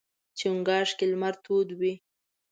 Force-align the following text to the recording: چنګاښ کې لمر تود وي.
چنګاښ 0.39 0.89
کې 0.97 1.05
لمر 1.11 1.33
تود 1.43 1.69
وي. 1.79 1.93